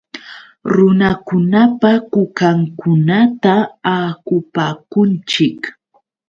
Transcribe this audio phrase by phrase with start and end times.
[0.73, 3.53] Runakunapa kukankunata
[3.97, 5.59] akupakunchik.